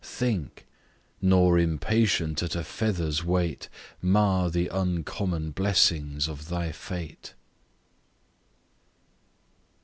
[0.03, 0.65] Think;
[1.21, 3.69] nor impatient at a feather's weight,
[4.01, 7.35] Mar the uncommon blessings of thy fate!